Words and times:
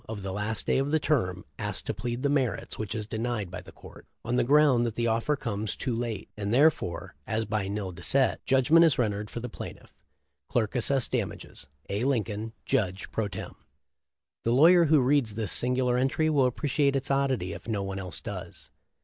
of 0.09 0.23
the 0.23 0.31
last 0.33 0.65
day 0.65 0.79
of 0.79 0.89
the 0.89 0.99
term, 0.99 1.45
ask 1.59 1.85
to 1.85 1.93
plead 1.93 2.15
to 2.15 2.21
the 2.23 2.29
merits, 2.29 2.79
which 2.79 2.95
is 2.95 3.05
denied 3.05 3.51
by 3.51 3.61
the 3.61 3.71
court 3.71 4.07
on 4.25 4.35
the 4.35 4.43
ground 4.43 4.83
that 4.83 4.95
the 4.95 5.05
offer 5.05 5.35
comes 5.35 5.75
too 5.75 5.95
late, 5.95 6.27
and 6.35 6.51
there 6.51 6.71
fore, 6.71 7.13
as 7.27 7.45
by 7.45 7.67
nil 7.67 7.91
dicet, 7.93 8.37
judgment 8.43 8.83
is 8.83 8.97
rendered 8.97 9.29
for 9.29 9.39
Pl'ff. 9.41 9.93
Clerk 10.49 10.75
assess 10.75 11.07
damages. 11.07 11.67
A. 11.87 12.03
Lincoln, 12.03 12.53
Judge 12.65 13.11
pro 13.11 13.27
tern/ 13.27 13.53
>: 14.01 14.43
The 14.43 14.53
lawyer 14.53 14.85
who 14.85 15.01
reads 15.01 15.35
this 15.35 15.51
singular 15.51 15.99
entry 15.99 16.31
will 16.31 16.47
appreciate 16.47 16.95
its 16.95 17.11
oddity 17.11 17.53
if 17.53 17.67
no 17.67 17.83
one 17.83 17.99
else 17.99 18.19
does. 18.19 18.71